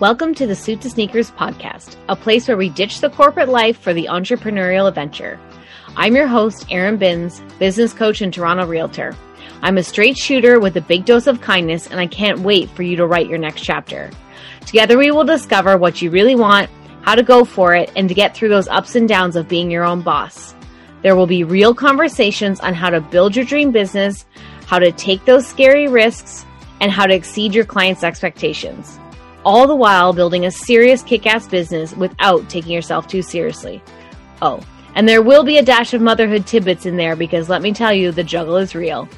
Welcome 0.00 0.32
to 0.36 0.46
the 0.46 0.54
Suit 0.54 0.80
to 0.82 0.90
Sneakers 0.90 1.32
podcast, 1.32 1.96
a 2.08 2.14
place 2.14 2.46
where 2.46 2.56
we 2.56 2.68
ditch 2.68 3.00
the 3.00 3.10
corporate 3.10 3.48
life 3.48 3.80
for 3.80 3.92
the 3.92 4.06
entrepreneurial 4.08 4.86
adventure. 4.86 5.40
I'm 5.96 6.14
your 6.14 6.28
host, 6.28 6.66
Erin 6.70 6.98
Binns, 6.98 7.40
business 7.58 7.92
coach 7.92 8.20
and 8.20 8.32
Toronto 8.32 8.64
realtor. 8.64 9.16
I'm 9.60 9.76
a 9.76 9.82
straight 9.82 10.16
shooter 10.16 10.60
with 10.60 10.76
a 10.76 10.80
big 10.80 11.04
dose 11.04 11.26
of 11.26 11.40
kindness, 11.40 11.88
and 11.88 11.98
I 11.98 12.06
can't 12.06 12.38
wait 12.38 12.70
for 12.70 12.84
you 12.84 12.94
to 12.94 13.08
write 13.08 13.28
your 13.28 13.40
next 13.40 13.62
chapter. 13.62 14.08
Together, 14.66 14.96
we 14.96 15.10
will 15.10 15.24
discover 15.24 15.76
what 15.76 16.00
you 16.00 16.12
really 16.12 16.36
want, 16.36 16.70
how 17.02 17.16
to 17.16 17.24
go 17.24 17.44
for 17.44 17.74
it, 17.74 17.90
and 17.96 18.08
to 18.08 18.14
get 18.14 18.36
through 18.36 18.50
those 18.50 18.68
ups 18.68 18.94
and 18.94 19.08
downs 19.08 19.34
of 19.34 19.48
being 19.48 19.68
your 19.68 19.82
own 19.82 20.02
boss. 20.02 20.54
There 21.02 21.16
will 21.16 21.26
be 21.26 21.42
real 21.42 21.74
conversations 21.74 22.60
on 22.60 22.72
how 22.72 22.90
to 22.90 23.00
build 23.00 23.34
your 23.34 23.44
dream 23.44 23.72
business, 23.72 24.26
how 24.66 24.78
to 24.78 24.92
take 24.92 25.24
those 25.24 25.44
scary 25.44 25.88
risks, 25.88 26.46
and 26.80 26.92
how 26.92 27.06
to 27.06 27.14
exceed 27.16 27.52
your 27.52 27.64
clients' 27.64 28.04
expectations 28.04 29.00
all 29.44 29.66
the 29.66 29.74
while 29.76 30.12
building 30.12 30.46
a 30.46 30.50
serious 30.50 31.02
kick 31.02 31.26
ass 31.26 31.46
business 31.46 31.94
without 31.94 32.48
taking 32.48 32.72
yourself 32.72 33.06
too 33.06 33.22
seriously. 33.22 33.82
Oh, 34.42 34.60
and 34.94 35.08
there 35.08 35.22
will 35.22 35.44
be 35.44 35.58
a 35.58 35.62
dash 35.62 35.94
of 35.94 36.00
motherhood 36.00 36.46
tidbits 36.46 36.86
in 36.86 36.96
there 36.96 37.16
because 37.16 37.48
let 37.48 37.62
me 37.62 37.72
tell 37.72 37.92
you, 37.92 38.10
the 38.10 38.24
juggle 38.24 38.56
is 38.56 38.74
real. 38.74 39.08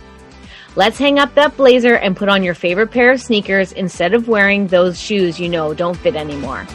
Let's 0.76 0.98
hang 0.98 1.18
up 1.18 1.34
that 1.34 1.56
blazer 1.56 1.96
and 1.96 2.16
put 2.16 2.28
on 2.28 2.42
your 2.42 2.54
favorite 2.54 2.92
pair 2.92 3.10
of 3.10 3.20
sneakers 3.20 3.72
instead 3.72 4.14
of 4.14 4.28
wearing 4.28 4.66
those 4.66 5.00
shoes 5.00 5.40
you 5.40 5.48
know 5.48 5.74
don't 5.74 5.96
fit 5.96 6.14
anymore. 6.14 6.66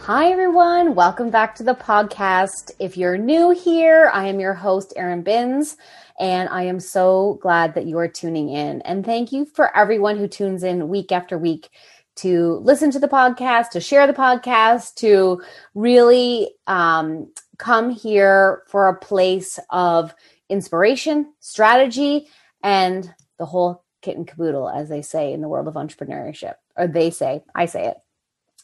Hi, 0.00 0.30
everyone. 0.30 0.94
Welcome 0.94 1.30
back 1.30 1.54
to 1.54 1.62
the 1.62 1.74
podcast. 1.74 2.70
If 2.78 2.98
you're 2.98 3.16
new 3.16 3.50
here, 3.50 4.10
I 4.12 4.26
am 4.26 4.38
your 4.38 4.52
host, 4.52 4.92
Erin 4.96 5.22
Binns. 5.22 5.78
And 6.20 6.48
I 6.50 6.64
am 6.64 6.78
so 6.78 7.38
glad 7.40 7.74
that 7.74 7.86
you 7.86 7.98
are 7.98 8.06
tuning 8.06 8.50
in. 8.50 8.82
And 8.82 9.04
thank 9.04 9.32
you 9.32 9.46
for 9.46 9.74
everyone 9.76 10.18
who 10.18 10.28
tunes 10.28 10.62
in 10.62 10.90
week 10.90 11.10
after 11.10 11.38
week 11.38 11.70
to 12.16 12.60
listen 12.62 12.90
to 12.92 12.98
the 12.98 13.08
podcast, 13.08 13.70
to 13.70 13.80
share 13.80 14.06
the 14.06 14.12
podcast, 14.12 14.94
to 14.96 15.42
really 15.74 16.54
um, 16.66 17.32
come 17.58 17.90
here 17.90 18.62
for 18.68 18.88
a 18.88 18.98
place 18.98 19.58
of 19.70 20.14
inspiration, 20.48 21.32
strategy, 21.40 22.28
and 22.62 23.12
the 23.38 23.46
whole 23.46 23.84
kit 24.02 24.16
and 24.16 24.28
caboodle, 24.28 24.68
as 24.68 24.88
they 24.88 25.02
say 25.02 25.32
in 25.32 25.40
the 25.40 25.48
world 25.48 25.66
of 25.66 25.74
entrepreneurship, 25.74 26.54
or 26.76 26.86
they 26.86 27.10
say, 27.10 27.42
I 27.54 27.66
say 27.66 27.86
it. 27.86 27.96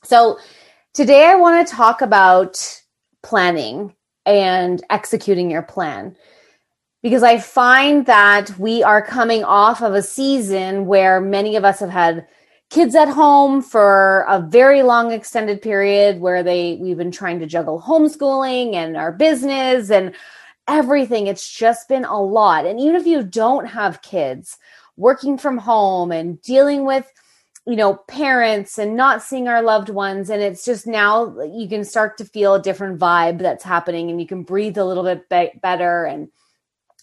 So 0.05 0.39
today 0.95 1.27
I 1.27 1.37
want 1.37 1.67
to 1.67 1.75
talk 1.75 2.03
about 2.03 2.83
planning 3.23 3.95
and 4.25 4.83
executing 4.91 5.51
your 5.51 5.63
plan 5.63 6.17
because 7.03 7.23
I 7.23 7.39
find 7.39 8.07
that 8.07 8.59
we 8.59 8.83
are 8.83 9.03
coming 9.03 9.43
off 9.43 9.83
of 9.83 9.95
a 9.95 10.03
season 10.03 10.87
where 10.87 11.21
many 11.21 11.57
of 11.57 11.65
us 11.65 11.81
have 11.81 11.91
had 11.91 12.27
kids 12.71 12.95
at 12.95 13.09
home 13.09 13.61
for 13.61 14.25
a 14.29 14.41
very 14.41 14.83
long 14.83 15.13
extended 15.13 15.61
period 15.61 16.21
where 16.21 16.43
they 16.43 16.79
we've 16.81 16.97
been 16.97 17.11
trying 17.11 17.41
to 17.41 17.47
juggle 17.47 17.83
homeschooling 17.83 18.75
and 18.75 18.97
our 18.97 19.13
business 19.13 19.91
and 19.91 20.15
everything. 20.69 21.27
It's 21.27 21.51
just 21.51 21.89
been 21.89 22.05
a 22.05 22.23
lot. 22.23 22.67
And 22.67 22.79
even 22.81 22.95
if 22.95 23.07
you 23.07 23.25
don't 23.25 23.67
have 23.67 24.03
kids 24.03 24.57
working 24.97 25.37
from 25.37 25.59
home 25.59 26.13
and 26.13 26.41
dealing 26.43 26.85
with 26.85 27.11
you 27.67 27.77
know 27.77 27.95
parents 27.95 28.79
and 28.79 28.97
not 28.97 29.23
seeing 29.23 29.47
our 29.47 29.63
loved 29.63 29.91
ones 29.91 30.31
and 30.31 30.43
it's 30.43 30.65
just 30.65 30.87
now 30.87 31.39
you 31.43 31.69
can 31.69 31.85
start 31.85 32.17
to 32.17 32.25
feel 32.25 32.55
a 32.55 32.63
different 32.63 32.99
vibe 32.99 33.39
that's 33.39 33.63
happening 33.63 34.11
and 34.11 34.21
you 34.21 34.27
can 34.27 34.43
breathe 34.43 34.79
a 34.79 34.85
little 34.85 35.05
bit 35.05 35.29
be- 35.29 35.59
better 35.61 36.05
and 36.05 36.29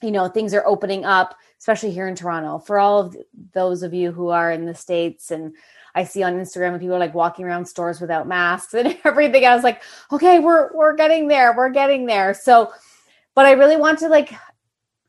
you 0.01 0.11
know 0.11 0.27
things 0.27 0.53
are 0.55 0.65
opening 0.65 1.05
up 1.05 1.35
especially 1.59 1.91
here 1.91 2.07
in 2.07 2.15
toronto 2.15 2.59
for 2.59 2.79
all 2.79 2.99
of 2.99 3.15
those 3.53 3.83
of 3.83 3.93
you 3.93 4.11
who 4.11 4.29
are 4.29 4.51
in 4.51 4.65
the 4.65 4.75
states 4.75 5.31
and 5.31 5.55
i 5.95 6.03
see 6.03 6.23
on 6.23 6.33
instagram 6.33 6.79
people 6.79 6.95
are 6.95 6.99
like 6.99 7.13
walking 7.13 7.45
around 7.45 7.65
stores 7.65 8.01
without 8.01 8.27
masks 8.27 8.73
and 8.73 8.97
everything 9.03 9.45
i 9.45 9.55
was 9.55 9.63
like 9.63 9.81
okay 10.11 10.39
we're 10.39 10.75
we're 10.75 10.95
getting 10.95 11.27
there 11.27 11.55
we're 11.55 11.69
getting 11.69 12.05
there 12.05 12.33
so 12.33 12.71
but 13.35 13.45
i 13.45 13.51
really 13.51 13.77
want 13.77 13.99
to 13.99 14.07
like 14.07 14.33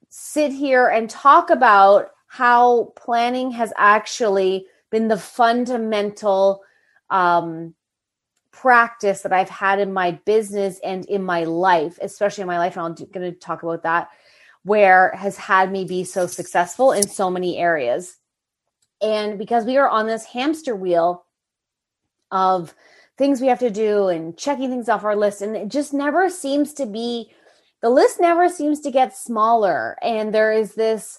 sit 0.09 0.53
here 0.53 0.89
and 0.89 1.11
talk 1.11 1.51
about 1.51 2.11
how 2.27 2.93
planning 2.97 3.51
has 3.51 3.73
actually 3.77 4.67
been 4.91 5.09
the 5.09 5.19
fundamental 5.19 6.63
um 7.11 7.75
practice 8.61 9.23
that 9.23 9.33
I've 9.33 9.49
had 9.49 9.79
in 9.79 9.93
my 9.93 10.13
business 10.25 10.81
and 10.83 11.05
in 11.07 11.23
my 11.23 11.45
life, 11.45 11.97
especially 12.03 12.43
in 12.43 12.49
my 12.49 12.59
life. 12.59 12.77
And 12.77 12.87
I'm 12.87 13.07
going 13.13 13.33
to 13.33 13.39
talk 13.39 13.63
about 13.63 13.85
that 13.85 14.09
where 14.69 15.13
has 15.17 15.37
had 15.37 15.73
me 15.73 15.85
be 15.85 16.05
so 16.05 16.27
successful 16.27 16.93
in 16.93 17.09
so 17.09 17.31
many 17.31 17.57
areas. 17.57 18.17
And 19.01 19.39
because 19.39 19.65
we 19.65 19.77
are 19.79 19.89
on 19.89 20.07
this 20.07 20.25
hamster 20.25 20.77
wheel 20.77 21.25
of 22.31 22.75
things 23.17 23.41
we 23.41 23.49
have 23.49 23.59
to 23.61 23.71
do 23.71 24.09
and 24.09 24.37
checking 24.37 24.71
things 24.71 24.89
off 24.89 25.05
our 25.05 25.17
list, 25.17 25.43
and 25.43 25.57
it 25.57 25.69
just 25.69 25.93
never 25.93 26.29
seems 26.29 26.73
to 26.75 26.87
be, 26.87 27.33
the 27.81 27.91
list 27.91 28.21
never 28.21 28.49
seems 28.49 28.81
to 28.81 28.91
get 28.91 29.17
smaller. 29.17 29.97
And 30.03 30.33
there 30.33 30.53
is 30.53 30.75
this 30.75 31.19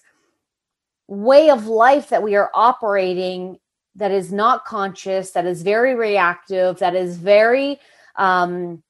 way 1.07 1.49
of 1.49 1.67
life 1.67 2.09
that 2.09 2.23
we 2.23 2.35
are 2.35 2.51
operating 2.53 3.57
that 3.95 4.11
is 4.11 4.31
not 4.31 4.65
conscious, 4.65 5.31
that 5.31 5.45
is 5.45 5.63
very 5.63 5.95
reactive, 5.95 6.79
that 6.79 6.95
is 6.95 7.17
very 7.17 7.79
um, 8.15 8.83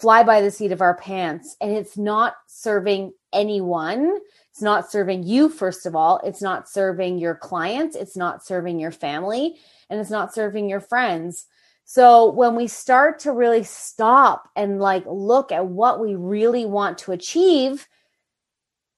fly 0.00 0.22
by 0.22 0.40
the 0.40 0.50
seat 0.50 0.72
of 0.72 0.80
our 0.80 0.96
pants. 0.96 1.56
And 1.60 1.72
it's 1.72 1.98
not 1.98 2.34
serving 2.46 3.12
anyone. 3.32 4.18
It's 4.50 4.62
not 4.62 4.90
serving 4.90 5.24
you, 5.24 5.48
first 5.48 5.84
of 5.84 5.94
all. 5.94 6.20
It's 6.24 6.40
not 6.40 6.68
serving 6.68 7.18
your 7.18 7.34
clients. 7.34 7.96
It's 7.96 8.16
not 8.16 8.44
serving 8.44 8.80
your 8.80 8.90
family. 8.90 9.56
And 9.90 10.00
it's 10.00 10.10
not 10.10 10.34
serving 10.34 10.68
your 10.68 10.80
friends. 10.80 11.46
So 11.84 12.30
when 12.30 12.54
we 12.54 12.66
start 12.66 13.18
to 13.20 13.32
really 13.32 13.64
stop 13.64 14.48
and 14.56 14.80
like 14.80 15.04
look 15.06 15.52
at 15.52 15.66
what 15.66 16.00
we 16.00 16.14
really 16.14 16.64
want 16.64 16.98
to 16.98 17.12
achieve, 17.12 17.88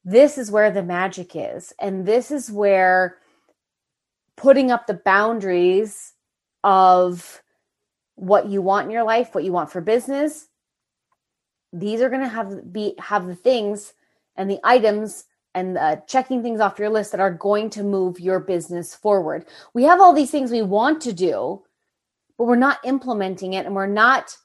this 0.04 0.36
is 0.36 0.50
where 0.50 0.70
the 0.70 0.82
magic 0.82 1.32
is. 1.34 1.72
And 1.80 2.06
this 2.06 2.30
is 2.30 2.50
where 2.50 3.18
putting 4.36 4.70
up 4.70 4.86
the 4.86 5.00
boundaries 5.04 6.12
of 6.62 7.42
what 8.14 8.46
you 8.48 8.62
want 8.62 8.86
in 8.86 8.90
your 8.90 9.04
life, 9.04 9.34
what 9.34 9.44
you 9.44 9.52
want 9.52 9.70
for 9.70 9.80
business, 9.80 10.48
these 11.72 12.00
are 12.00 12.08
going 12.08 12.22
to 12.22 12.28
have 12.28 12.72
be 12.72 12.94
have 12.98 13.26
the 13.26 13.34
things 13.34 13.94
and 14.36 14.50
the 14.50 14.60
items 14.64 15.24
and 15.54 15.76
uh, 15.76 15.96
checking 16.06 16.42
things 16.42 16.60
off 16.60 16.78
your 16.78 16.88
list 16.88 17.12
that 17.12 17.20
are 17.20 17.32
going 17.32 17.68
to 17.70 17.82
move 17.82 18.18
your 18.18 18.40
business 18.40 18.94
forward. 18.94 19.44
We 19.74 19.84
have 19.84 20.00
all 20.00 20.14
these 20.14 20.30
things 20.30 20.50
we 20.50 20.62
want 20.62 21.02
to 21.02 21.12
do, 21.12 21.62
but 22.38 22.44
we're 22.44 22.56
not 22.56 22.78
implementing 22.84 23.52
it 23.52 23.66
and 23.66 23.74
we're 23.74 23.86
not 23.86 24.36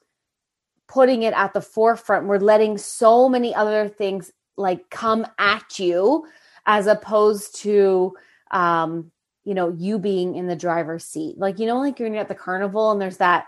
putting 0.86 1.22
it 1.22 1.34
at 1.34 1.54
the 1.54 1.60
forefront. 1.60 2.26
We're 2.26 2.38
letting 2.38 2.76
so 2.78 3.28
many 3.28 3.54
other 3.54 3.88
things 3.88 4.32
like 4.56 4.90
come 4.90 5.26
at 5.38 5.78
you 5.78 6.26
as 6.66 6.86
opposed 6.86 7.56
to 7.56 8.14
um 8.50 9.10
you 9.44 9.54
know 9.54 9.70
you 9.70 9.98
being 9.98 10.34
in 10.34 10.46
the 10.46 10.56
driver's 10.56 11.04
seat 11.04 11.38
like 11.38 11.58
you 11.58 11.66
know 11.66 11.78
like 11.78 11.98
you're 11.98 12.14
at 12.16 12.28
the 12.28 12.34
carnival 12.34 12.90
and 12.90 13.00
there's 13.00 13.18
that 13.18 13.46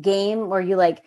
game 0.00 0.48
where 0.48 0.60
you 0.60 0.76
like 0.76 1.02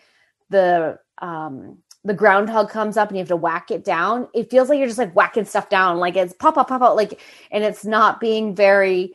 the 0.50 0.98
um 1.20 1.78
the 2.06 2.14
groundhog 2.14 2.70
comes 2.70 2.96
up 2.96 3.10
and 3.10 3.18
you 3.18 3.22
have 3.22 3.28
to 3.28 3.36
whack 3.36 3.72
it 3.72 3.84
down, 3.84 4.28
it 4.34 4.50
feels 4.50 4.70
like 4.70 4.78
you're 4.80 4.88
just 4.88 5.00
like 5.00 5.16
whacking 5.16 5.46
stuff 5.46 5.70
down. 5.70 5.98
Like 5.98 6.16
it's 6.16 6.34
pop, 6.34 6.56
pop, 6.56 6.70
pop 6.70 6.82
out. 6.82 6.96
Like, 6.96 7.20
and 7.52 7.64
it's 7.64 7.86
not 7.86 8.20
being 8.22 8.56
very 8.56 9.14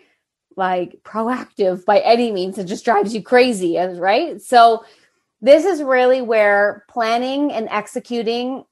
like 0.57 1.01
proactive 1.03 1.85
by 1.85 2.01
any 2.01 2.31
means. 2.31 2.59
It 2.59 2.65
just 2.65 2.85
drives 2.85 3.15
you 3.15 3.23
crazy. 3.23 3.79
Right. 3.79 4.41
So 4.41 4.85
this 5.41 5.65
is 5.65 5.83
really 5.83 6.21
where 6.21 6.85
planning 6.89 7.53
and 7.53 7.69
executing 7.71 8.65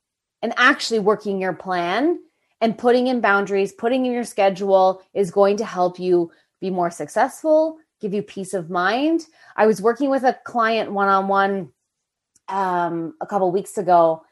and 0.43 0.53
actually 0.56 1.00
working 1.00 1.41
your 1.41 1.54
plan 1.54 2.19
and 2.60 2.78
putting 2.78 3.06
in 3.06 3.20
boundaries, 3.20 3.72
putting 3.72 4.06
in 4.06 4.12
your 4.12 4.25
schedule 4.25 5.03
is 5.14 5.31
going 5.31 5.56
to 5.56 5.64
help 5.64 5.99
you 5.99 6.31
be 6.60 6.70
more 6.70 6.91
successful, 6.91 7.78
give 8.00 8.14
you 8.14 8.23
peace 8.23 8.55
of 8.55 8.70
mind. 8.70 9.26
I 9.56 9.67
was 9.67 9.82
working 9.82 10.11
with 10.11 10.23
a 10.23 10.38
client 10.44 10.93
one 10.93 11.08
on 11.08 11.28
one 11.28 11.73
um, 12.48 13.14
a 13.20 13.26
couple 13.26 13.50
weeks 13.50 13.78
ago, 13.78 14.22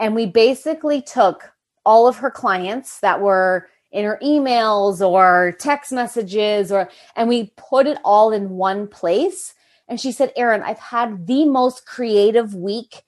and 0.00 0.14
we 0.14 0.26
basically 0.26 1.02
took 1.02 1.52
all 1.84 2.06
of 2.06 2.16
her 2.16 2.30
clients 2.30 3.00
that 3.00 3.20
were 3.20 3.68
in 3.92 4.04
her 4.04 4.18
emails 4.22 5.00
or 5.06 5.56
text 5.58 5.92
messages 5.92 6.70
or 6.70 6.90
and 7.16 7.28
we 7.28 7.52
put 7.56 7.86
it 7.86 7.98
all 8.04 8.32
in 8.32 8.50
one 8.50 8.86
place. 8.86 9.54
And 9.88 9.98
she 9.98 10.12
said 10.12 10.32
erin 10.36 10.62
i've 10.62 10.78
had 10.78 11.26
the 11.26 11.46
most 11.46 11.86
creative 11.86 12.54
week 12.54 13.02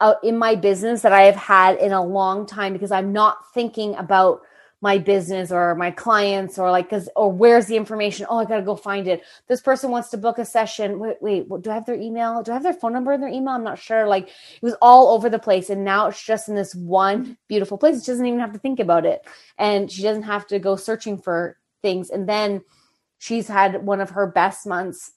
uh, 0.00 0.14
in 0.22 0.38
my 0.38 0.54
business 0.54 1.02
that 1.02 1.12
i 1.12 1.22
have 1.22 1.36
had 1.36 1.76
in 1.76 1.92
a 1.92 2.02
long 2.02 2.46
time 2.46 2.72
because 2.72 2.90
i'm 2.90 3.12
not 3.12 3.52
thinking 3.52 3.94
about 3.96 4.40
my 4.80 4.96
business 4.96 5.50
or 5.50 5.74
my 5.74 5.90
clients 5.90 6.58
or 6.58 6.70
like 6.70 6.88
because 6.88 7.08
or 7.16 7.32
where's 7.32 7.66
the 7.66 7.76
information? 7.76 8.26
Oh 8.28 8.38
i 8.38 8.44
gotta 8.44 8.62
go 8.62 8.76
find 8.76 9.08
it. 9.08 9.22
This 9.48 9.60
person 9.60 9.90
wants 9.90 10.10
to 10.10 10.16
book 10.16 10.38
a 10.38 10.44
session. 10.44 10.98
Wait 10.98 11.16
wait 11.20 11.48
do 11.62 11.70
i 11.70 11.74
have 11.74 11.86
their 11.86 11.96
email? 11.96 12.42
Do 12.42 12.52
i 12.52 12.54
have 12.54 12.62
their 12.62 12.72
phone 12.72 12.92
number 12.92 13.12
in 13.12 13.20
their 13.20 13.28
email? 13.28 13.54
I'm 13.54 13.64
not 13.64 13.78
sure. 13.78 14.06
Like 14.06 14.28
it 14.28 14.62
was 14.62 14.76
all 14.80 15.08
over 15.14 15.28
the 15.28 15.38
place 15.38 15.68
and 15.70 15.84
now 15.84 16.06
it's 16.06 16.22
just 16.22 16.48
in 16.48 16.54
this 16.54 16.74
one 16.74 17.36
beautiful 17.48 17.76
place. 17.76 18.04
She 18.04 18.10
doesn't 18.10 18.26
even 18.26 18.40
have 18.40 18.52
to 18.52 18.58
think 18.58 18.78
about 18.78 19.04
it 19.04 19.26
and 19.58 19.90
she 19.90 20.02
doesn't 20.02 20.22
have 20.24 20.46
to 20.48 20.58
go 20.58 20.76
searching 20.76 21.18
for 21.18 21.58
things. 21.82 22.10
And 22.10 22.28
then 22.28 22.62
she's 23.18 23.48
had 23.48 23.84
one 23.84 24.00
of 24.00 24.10
her 24.10 24.26
best 24.26 24.66
months 24.66 25.12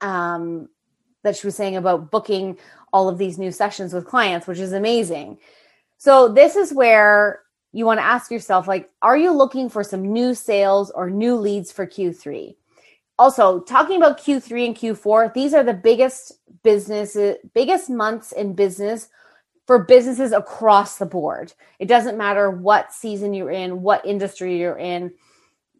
um, 0.00 0.68
that 1.22 1.36
she 1.36 1.46
was 1.46 1.54
saying 1.54 1.76
about 1.76 2.10
booking 2.10 2.58
all 2.92 3.08
of 3.08 3.18
these 3.18 3.38
new 3.38 3.52
sessions 3.52 3.92
with 3.92 4.06
clients, 4.06 4.46
which 4.46 4.58
is 4.58 4.72
amazing. 4.72 5.38
So 5.98 6.28
this 6.28 6.56
is 6.56 6.72
where 6.72 7.42
you 7.72 7.86
want 7.86 8.00
to 8.00 8.04
ask 8.04 8.30
yourself 8.30 8.66
like 8.66 8.90
are 9.02 9.16
you 9.16 9.32
looking 9.32 9.68
for 9.68 9.84
some 9.84 10.12
new 10.12 10.34
sales 10.34 10.90
or 10.90 11.10
new 11.10 11.36
leads 11.36 11.72
for 11.72 11.86
Q3? 11.86 12.56
Also, 13.18 13.60
talking 13.60 13.96
about 13.96 14.18
Q3 14.18 14.66
and 14.66 14.76
Q4, 14.76 15.34
these 15.34 15.52
are 15.52 15.62
the 15.62 15.74
biggest 15.74 16.32
businesses 16.62 17.36
biggest 17.54 17.90
months 17.90 18.32
in 18.32 18.54
business 18.54 19.08
for 19.66 19.84
businesses 19.84 20.32
across 20.32 20.98
the 20.98 21.06
board. 21.06 21.52
It 21.78 21.86
doesn't 21.86 22.18
matter 22.18 22.50
what 22.50 22.92
season 22.92 23.34
you're 23.34 23.50
in, 23.50 23.82
what 23.82 24.04
industry 24.04 24.58
you're 24.58 24.78
in. 24.78 25.12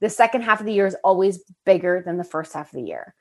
The 0.01 0.09
second 0.09 0.43
half 0.43 0.61
of 0.61 0.67
the 0.67 0.73
year 0.73 0.87
is 0.87 0.97
always 1.03 1.43
bigger 1.67 2.03
than 2.05 2.17
the 2.17 2.25
first 2.25 2.53
half 2.53 2.73
of 2.73 2.79
the 2.79 2.87
year. 2.87 3.15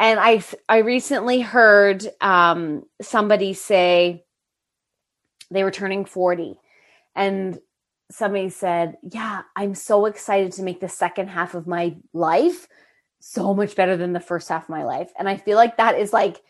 And 0.00 0.18
I 0.18 0.42
I 0.68 0.78
recently 0.78 1.40
heard 1.40 2.08
um, 2.20 2.84
somebody 3.02 3.52
say 3.52 4.24
they 5.50 5.64
were 5.64 5.70
turning 5.70 6.04
40 6.04 6.58
and 7.14 7.58
somebody 8.10 8.48
said, 8.50 8.98
"Yeah, 9.02 9.42
I'm 9.56 9.74
so 9.74 10.06
excited 10.06 10.52
to 10.52 10.62
make 10.62 10.80
the 10.80 10.88
second 10.88 11.28
half 11.28 11.54
of 11.54 11.66
my 11.66 11.96
life 12.12 12.68
so 13.20 13.54
much 13.54 13.76
better 13.76 13.96
than 13.96 14.12
the 14.12 14.20
first 14.20 14.48
half 14.48 14.64
of 14.64 14.68
my 14.68 14.84
life." 14.84 15.12
And 15.18 15.28
I 15.28 15.36
feel 15.36 15.56
like 15.56 15.76
that 15.76 15.98
is 15.98 16.12
like 16.12 16.42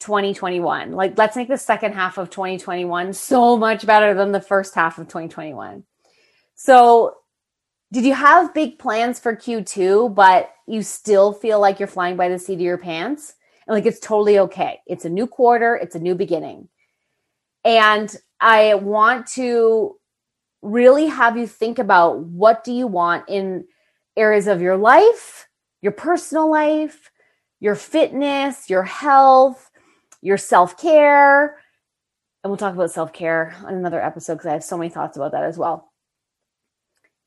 2021. 0.00 0.92
Like 0.92 1.16
let's 1.16 1.36
make 1.36 1.48
the 1.48 1.58
second 1.58 1.92
half 1.92 2.18
of 2.18 2.30
2021 2.30 3.12
so 3.12 3.56
much 3.56 3.86
better 3.86 4.14
than 4.14 4.32
the 4.32 4.40
first 4.40 4.74
half 4.74 4.98
of 4.98 5.06
2021. 5.06 5.84
So, 6.54 7.16
did 7.92 8.04
you 8.04 8.14
have 8.14 8.54
big 8.54 8.78
plans 8.78 9.18
for 9.18 9.36
Q2 9.36 10.14
but 10.14 10.50
you 10.66 10.82
still 10.82 11.32
feel 11.32 11.60
like 11.60 11.78
you're 11.78 11.88
flying 11.88 12.16
by 12.16 12.28
the 12.28 12.38
seat 12.38 12.54
of 12.54 12.60
your 12.60 12.78
pants? 12.78 13.34
And 13.66 13.74
like 13.74 13.86
it's 13.86 14.00
totally 14.00 14.38
okay. 14.40 14.80
It's 14.86 15.04
a 15.04 15.10
new 15.10 15.26
quarter, 15.26 15.76
it's 15.76 15.94
a 15.94 16.00
new 16.00 16.14
beginning. 16.14 16.68
And 17.64 18.14
I 18.40 18.74
want 18.74 19.26
to 19.28 19.96
really 20.62 21.06
have 21.06 21.36
you 21.36 21.46
think 21.46 21.78
about 21.78 22.20
what 22.20 22.64
do 22.64 22.72
you 22.72 22.86
want 22.86 23.28
in 23.28 23.64
areas 24.16 24.46
of 24.46 24.60
your 24.60 24.76
life, 24.76 25.48
your 25.80 25.92
personal 25.92 26.50
life, 26.50 27.10
your 27.60 27.74
fitness, 27.74 28.68
your 28.68 28.82
health, 28.82 29.70
your 30.20 30.36
self-care. 30.36 31.58
And 32.42 32.50
we'll 32.50 32.56
talk 32.56 32.74
about 32.74 32.90
self-care 32.90 33.54
on 33.64 33.74
another 33.74 34.02
episode 34.02 34.34
because 34.34 34.46
I 34.46 34.52
have 34.52 34.64
so 34.64 34.78
many 34.78 34.90
thoughts 34.90 35.16
about 35.16 35.32
that 35.32 35.44
as 35.44 35.58
well. 35.58 35.92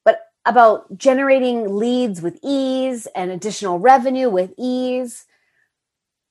But 0.05 0.19
about 0.45 0.97
generating 0.97 1.75
leads 1.75 2.21
with 2.21 2.39
ease 2.43 3.07
and 3.15 3.31
additional 3.31 3.79
revenue 3.79 4.29
with 4.29 4.53
ease. 4.57 5.25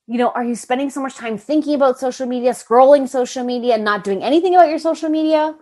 You 0.07 0.17
know, 0.17 0.29
are 0.31 0.43
you 0.43 0.55
spending 0.55 0.89
so 0.89 1.01
much 1.01 1.15
time 1.15 1.37
thinking 1.37 1.75
about 1.75 1.99
social 1.99 2.27
media, 2.27 2.51
scrolling 2.51 3.07
social 3.07 3.43
media, 3.43 3.75
and 3.75 3.85
not 3.85 4.03
doing 4.03 4.21
anything 4.21 4.53
about 4.53 4.69
your 4.69 4.79
social 4.79 5.09
media? 5.09 5.55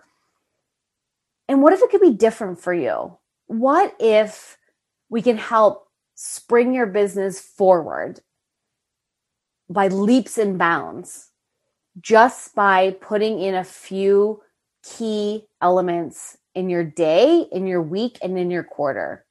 And 1.51 1.61
what 1.61 1.73
if 1.73 1.81
it 1.81 1.89
could 1.89 1.99
be 1.99 2.11
different 2.11 2.61
for 2.61 2.73
you? 2.73 3.17
What 3.47 3.93
if 3.99 4.57
we 5.09 5.21
can 5.21 5.37
help 5.37 5.85
spring 6.15 6.73
your 6.73 6.85
business 6.85 7.41
forward 7.41 8.21
by 9.69 9.89
leaps 9.89 10.37
and 10.37 10.57
bounds 10.57 11.27
just 11.99 12.55
by 12.55 12.91
putting 13.01 13.41
in 13.41 13.53
a 13.53 13.65
few 13.65 14.41
key 14.81 15.45
elements 15.61 16.37
in 16.55 16.69
your 16.69 16.85
day, 16.85 17.45
in 17.51 17.67
your 17.67 17.81
week, 17.81 18.17
and 18.23 18.39
in 18.39 18.49
your 18.49 18.63
quarter? 18.63 19.25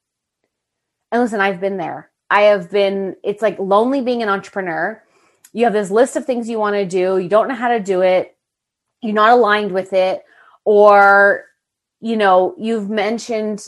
And 1.11 1.23
listen, 1.23 1.41
I've 1.41 1.59
been 1.59 1.77
there. 1.77 2.11
I 2.29 2.41
have 2.43 2.69
been, 2.69 3.15
it's 3.23 3.41
like 3.41 3.57
lonely 3.57 4.01
being 4.01 4.21
an 4.21 4.29
entrepreneur. 4.29 5.03
You 5.53 5.63
have 5.63 5.73
this 5.73 5.89
list 5.89 6.15
of 6.15 6.27
things 6.27 6.47
you 6.47 6.59
want 6.59 6.75
to 6.75 6.85
do, 6.85 7.17
you 7.17 7.29
don't 7.29 7.47
know 7.47 7.55
how 7.55 7.69
to 7.69 7.79
do 7.79 8.01
it, 8.01 8.37
you're 9.01 9.11
not 9.11 9.31
aligned 9.31 9.71
with 9.71 9.91
it, 9.91 10.21
or 10.65 11.45
you 12.01 12.17
know, 12.17 12.55
you've 12.57 12.89
mentioned 12.89 13.67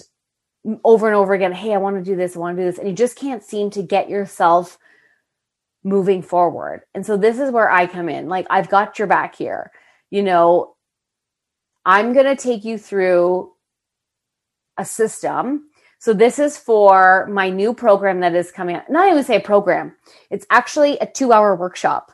over 0.84 1.08
and 1.08 1.16
over 1.16 1.34
again, 1.34 1.52
hey, 1.52 1.74
I 1.74 1.78
want 1.78 1.98
to 1.98 2.04
do 2.04 2.16
this, 2.16 2.36
I 2.36 2.40
want 2.40 2.58
to 2.58 2.64
do 2.64 2.70
this, 2.70 2.80
and 2.80 2.88
you 2.88 2.96
just 2.96 3.16
can't 3.16 3.44
seem 3.44 3.70
to 3.72 3.84
get 3.84 4.10
yourself 4.10 4.78
moving 5.84 6.22
forward. 6.22 6.84
And 6.94 7.06
so 7.06 7.16
this 7.16 7.40
is 7.40 7.52
where 7.52 7.70
I 7.70 7.86
come 7.86 8.10
in. 8.10 8.30
Like, 8.30 8.48
I've 8.50 8.70
got 8.70 8.98
your 8.98 9.08
back 9.08 9.36
here. 9.36 9.72
You 10.10 10.24
know, 10.24 10.76
I'm 11.86 12.14
going 12.14 12.26
to 12.26 12.36
take 12.36 12.64
you 12.64 12.78
through 12.78 13.52
a 14.78 14.86
system. 14.86 15.70
So 16.00 16.14
this 16.14 16.40
is 16.40 16.58
for 16.58 17.28
my 17.28 17.50
new 17.50 17.74
program 17.74 18.22
that 18.22 18.34
is 18.34 18.52
coming 18.52 18.78
out. 18.78 18.90
Not 18.90 19.10
even 19.10 19.24
say 19.24 19.40
program. 19.40 19.96
It's 20.30 20.46
actually 20.50 20.98
a 21.00 21.06
2-hour 21.06 21.56
workshop. 21.56 22.12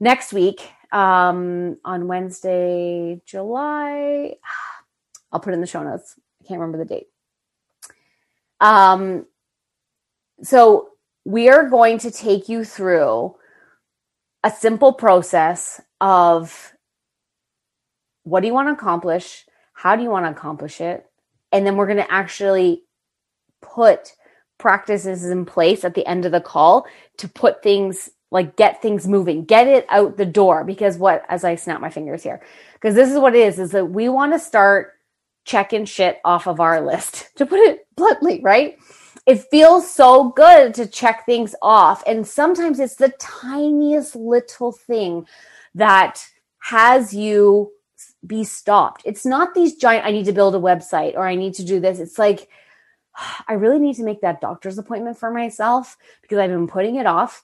Next 0.00 0.32
week 0.32 0.62
um 0.90 1.76
on 1.84 2.08
Wednesday, 2.08 3.20
July 3.26 4.36
I'll 5.32 5.40
put 5.40 5.54
in 5.54 5.60
the 5.60 5.66
show 5.66 5.82
notes. 5.82 6.14
I 6.40 6.44
can't 6.46 6.60
remember 6.60 6.78
the 6.78 6.84
date. 6.84 7.06
Um, 8.60 9.26
so 10.42 10.90
we 11.24 11.48
are 11.48 11.68
going 11.68 11.98
to 11.98 12.10
take 12.10 12.48
you 12.48 12.64
through 12.64 13.36
a 14.44 14.50
simple 14.50 14.92
process 14.92 15.80
of 16.00 16.72
what 18.24 18.40
do 18.40 18.46
you 18.46 18.54
want 18.54 18.68
to 18.68 18.72
accomplish? 18.72 19.46
How 19.72 19.96
do 19.96 20.02
you 20.02 20.10
want 20.10 20.26
to 20.26 20.30
accomplish 20.30 20.80
it? 20.80 21.06
And 21.52 21.66
then 21.66 21.76
we're 21.76 21.86
going 21.86 21.98
to 21.98 22.12
actually 22.12 22.82
put 23.62 24.12
practices 24.58 25.24
in 25.24 25.44
place 25.44 25.84
at 25.84 25.94
the 25.94 26.06
end 26.06 26.24
of 26.24 26.32
the 26.32 26.40
call 26.40 26.86
to 27.18 27.28
put 27.28 27.62
things 27.62 28.10
like 28.30 28.56
get 28.56 28.82
things 28.82 29.08
moving, 29.08 29.44
get 29.44 29.66
it 29.66 29.86
out 29.88 30.16
the 30.16 30.26
door. 30.26 30.62
Because 30.62 30.98
what, 30.98 31.24
as 31.28 31.44
I 31.44 31.54
snap 31.54 31.80
my 31.80 31.90
fingers 31.90 32.22
here, 32.22 32.42
because 32.74 32.94
this 32.94 33.10
is 33.10 33.18
what 33.18 33.34
it 33.34 33.40
is, 33.40 33.58
is 33.58 33.70
that 33.70 33.86
we 33.86 34.08
want 34.08 34.32
to 34.32 34.38
start 34.38 34.97
checking 35.48 35.86
shit 35.86 36.20
off 36.24 36.46
of 36.46 36.60
our 36.60 36.80
list, 36.80 37.30
to 37.36 37.46
put 37.46 37.58
it 37.58 37.86
bluntly, 37.96 38.40
right? 38.42 38.78
It 39.26 39.44
feels 39.50 39.90
so 39.90 40.30
good 40.30 40.74
to 40.74 40.86
check 40.86 41.26
things 41.26 41.54
off. 41.60 42.02
And 42.06 42.26
sometimes 42.26 42.78
it's 42.78 42.94
the 42.94 43.12
tiniest 43.18 44.14
little 44.14 44.72
thing 44.72 45.26
that 45.74 46.24
has 46.60 47.12
you 47.12 47.72
be 48.26 48.44
stopped. 48.44 49.02
It's 49.04 49.26
not 49.26 49.54
these 49.54 49.76
giant, 49.76 50.06
I 50.06 50.12
need 50.12 50.26
to 50.26 50.32
build 50.32 50.54
a 50.54 50.60
website 50.60 51.14
or 51.14 51.26
I 51.26 51.34
need 51.34 51.54
to 51.54 51.64
do 51.64 51.80
this. 51.80 51.98
It's 51.98 52.18
like, 52.18 52.48
I 53.48 53.54
really 53.54 53.78
need 53.78 53.96
to 53.96 54.04
make 54.04 54.20
that 54.20 54.40
doctor's 54.40 54.78
appointment 54.78 55.18
for 55.18 55.30
myself 55.30 55.96
because 56.22 56.38
I've 56.38 56.50
been 56.50 56.68
putting 56.68 56.96
it 56.96 57.06
off 57.06 57.42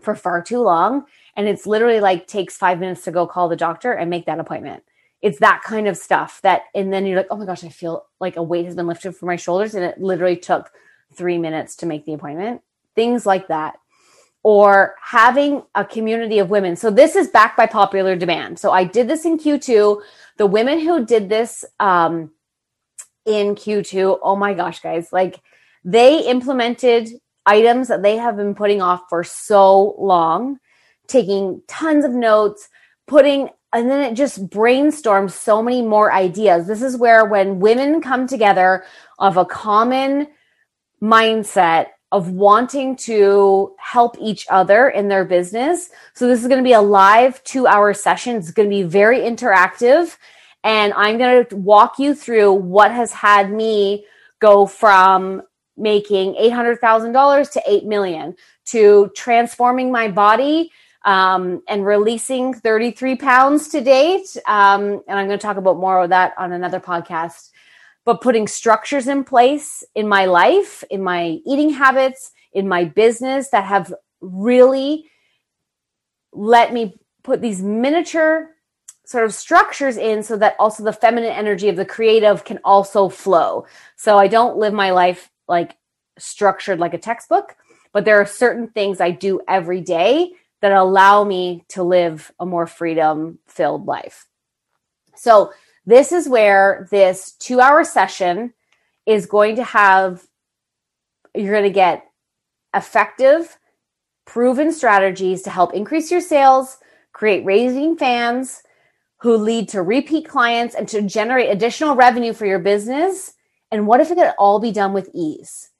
for 0.00 0.14
far 0.14 0.42
too 0.42 0.60
long. 0.60 1.04
And 1.34 1.48
it's 1.48 1.66
literally 1.66 2.00
like 2.00 2.26
takes 2.26 2.56
five 2.56 2.78
minutes 2.78 3.04
to 3.04 3.10
go 3.10 3.26
call 3.26 3.48
the 3.48 3.56
doctor 3.56 3.92
and 3.92 4.08
make 4.08 4.26
that 4.26 4.40
appointment 4.40 4.82
it's 5.20 5.40
that 5.40 5.62
kind 5.64 5.88
of 5.88 5.96
stuff 5.96 6.40
that 6.42 6.62
and 6.74 6.92
then 6.92 7.04
you're 7.06 7.16
like 7.16 7.26
oh 7.30 7.36
my 7.36 7.44
gosh 7.44 7.64
i 7.64 7.68
feel 7.68 8.06
like 8.20 8.36
a 8.36 8.42
weight 8.42 8.64
has 8.64 8.74
been 8.74 8.86
lifted 8.86 9.16
from 9.16 9.26
my 9.26 9.36
shoulders 9.36 9.74
and 9.74 9.84
it 9.84 10.00
literally 10.00 10.36
took 10.36 10.70
three 11.12 11.38
minutes 11.38 11.76
to 11.76 11.86
make 11.86 12.04
the 12.04 12.14
appointment. 12.14 12.62
Things 12.94 13.26
like 13.26 13.48
that. 13.48 13.78
Or 14.42 14.94
having 15.02 15.62
a 15.74 15.84
community 15.84 16.38
of 16.38 16.50
women. 16.50 16.76
So 16.76 16.90
this 16.90 17.16
is 17.16 17.28
backed 17.28 17.56
by 17.56 17.66
popular 17.66 18.16
demand. 18.16 18.58
So 18.58 18.70
i 18.70 18.84
did 18.84 19.08
this 19.08 19.24
in 19.24 19.38
q2 19.38 20.00
the 20.36 20.46
women 20.46 20.78
who 20.78 21.04
did 21.04 21.28
this 21.28 21.64
um, 21.80 22.30
in 23.26 23.54
q2 23.54 24.18
oh 24.22 24.36
my 24.36 24.54
gosh 24.54 24.80
guys 24.80 25.12
like 25.12 25.40
they 25.84 26.26
implemented 26.26 27.08
items 27.44 27.88
that 27.88 28.02
they 28.02 28.16
have 28.16 28.36
been 28.36 28.54
putting 28.54 28.80
off 28.80 29.02
for 29.08 29.24
so 29.24 29.96
long 29.98 30.58
taking 31.08 31.60
tons 31.66 32.04
of 32.04 32.12
notes 32.12 32.68
putting 33.06 33.50
and 33.72 33.90
then 33.90 34.00
it 34.00 34.14
just 34.14 34.48
brainstorms 34.48 35.32
so 35.32 35.62
many 35.62 35.82
more 35.82 36.12
ideas. 36.12 36.66
This 36.66 36.82
is 36.82 36.96
where 36.96 37.24
when 37.24 37.60
women 37.60 38.00
come 38.00 38.26
together 38.26 38.84
of 39.18 39.36
a 39.36 39.44
common 39.44 40.28
mindset 41.02 41.88
of 42.10 42.30
wanting 42.30 42.96
to 42.96 43.74
help 43.78 44.16
each 44.18 44.46
other 44.48 44.88
in 44.88 45.08
their 45.08 45.24
business. 45.24 45.90
So 46.14 46.26
this 46.26 46.40
is 46.40 46.48
going 46.48 46.58
to 46.58 46.66
be 46.66 46.72
a 46.72 46.80
live 46.80 47.44
2-hour 47.44 47.92
session. 47.92 48.36
It's 48.36 48.50
going 48.50 48.68
to 48.68 48.74
be 48.74 48.82
very 48.82 49.18
interactive 49.18 50.16
and 50.64 50.92
I'm 50.94 51.18
going 51.18 51.44
to 51.44 51.56
walk 51.56 51.98
you 51.98 52.14
through 52.14 52.52
what 52.54 52.90
has 52.90 53.12
had 53.12 53.52
me 53.52 54.06
go 54.40 54.66
from 54.66 55.42
making 55.76 56.34
$800,000 56.34 57.52
to 57.52 57.62
8 57.66 57.84
million 57.84 58.34
to 58.66 59.10
transforming 59.14 59.92
my 59.92 60.08
body 60.08 60.70
um, 61.08 61.62
and 61.66 61.86
releasing 61.86 62.52
33 62.52 63.16
pounds 63.16 63.68
to 63.68 63.80
date. 63.80 64.36
Um, 64.46 65.02
and 65.08 65.18
I'm 65.18 65.26
going 65.26 65.38
to 65.38 65.42
talk 65.42 65.56
about 65.56 65.78
more 65.78 66.02
of 66.02 66.10
that 66.10 66.34
on 66.36 66.52
another 66.52 66.80
podcast. 66.80 67.50
But 68.04 68.20
putting 68.20 68.46
structures 68.46 69.08
in 69.08 69.24
place 69.24 69.82
in 69.94 70.06
my 70.06 70.26
life, 70.26 70.84
in 70.90 71.02
my 71.02 71.38
eating 71.46 71.70
habits, 71.70 72.32
in 72.52 72.68
my 72.68 72.84
business 72.84 73.48
that 73.50 73.64
have 73.64 73.92
really 74.20 75.06
let 76.34 76.74
me 76.74 76.98
put 77.22 77.40
these 77.40 77.62
miniature 77.62 78.50
sort 79.06 79.24
of 79.24 79.32
structures 79.32 79.96
in 79.96 80.22
so 80.22 80.36
that 80.36 80.56
also 80.58 80.84
the 80.84 80.92
feminine 80.92 81.32
energy 81.32 81.70
of 81.70 81.76
the 81.76 81.86
creative 81.86 82.44
can 82.44 82.58
also 82.64 83.08
flow. 83.08 83.64
So 83.96 84.18
I 84.18 84.28
don't 84.28 84.58
live 84.58 84.74
my 84.74 84.90
life 84.90 85.30
like 85.48 85.74
structured 86.18 86.78
like 86.78 86.92
a 86.92 86.98
textbook 86.98 87.56
but 87.92 88.04
there 88.04 88.20
are 88.20 88.26
certain 88.26 88.68
things 88.68 89.00
I 89.00 89.10
do 89.10 89.40
every 89.48 89.80
day 89.80 90.32
that 90.60 90.72
allow 90.72 91.24
me 91.24 91.64
to 91.68 91.82
live 91.82 92.32
a 92.40 92.46
more 92.46 92.66
freedom 92.66 93.38
filled 93.46 93.86
life. 93.86 94.26
So, 95.14 95.52
this 95.86 96.12
is 96.12 96.28
where 96.28 96.86
this 96.90 97.32
two 97.32 97.60
hour 97.60 97.82
session 97.82 98.52
is 99.06 99.24
going 99.24 99.56
to 99.56 99.64
have, 99.64 100.26
you're 101.34 101.52
going 101.52 101.64
to 101.64 101.70
get 101.70 102.04
effective, 102.74 103.56
proven 104.26 104.70
strategies 104.70 105.42
to 105.42 105.50
help 105.50 105.72
increase 105.72 106.10
your 106.10 106.20
sales, 106.20 106.76
create 107.12 107.44
raving 107.44 107.96
fans 107.96 108.62
who 109.20 109.36
lead 109.36 109.68
to 109.70 109.82
repeat 109.82 110.28
clients 110.28 110.74
and 110.74 110.86
to 110.88 111.02
generate 111.02 111.50
additional 111.50 111.96
revenue 111.96 112.32
for 112.32 112.46
your 112.46 112.58
business. 112.58 113.32
And 113.70 113.86
what 113.86 114.00
if 114.00 114.10
it 114.10 114.16
could 114.16 114.34
all 114.38 114.60
be 114.60 114.72
done 114.72 114.92
with 114.92 115.10
ease? 115.14 115.70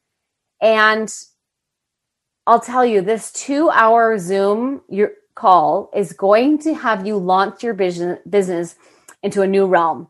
And 0.60 1.12
I'll 2.48 2.60
tell 2.60 2.86
you, 2.86 3.02
this 3.02 3.30
two 3.30 3.68
hour 3.68 4.16
Zoom 4.18 4.80
your 4.88 5.10
call 5.34 5.90
is 5.94 6.14
going 6.14 6.56
to 6.60 6.72
have 6.72 7.06
you 7.06 7.18
launch 7.18 7.62
your 7.62 7.74
business, 7.74 8.20
business 8.26 8.74
into 9.22 9.42
a 9.42 9.46
new 9.46 9.66
realm. 9.66 10.08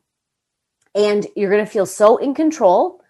And 0.95 1.27
you're 1.35 1.51
going 1.51 1.65
to 1.65 1.71
feel 1.71 1.85
so 1.85 2.17
in 2.17 2.35
control, 2.35 3.01